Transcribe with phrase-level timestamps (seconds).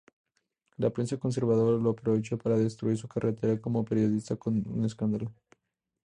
[0.77, 5.31] La prensa conservadora lo aprovechó para destruir su carrera como periodista con un escándalo.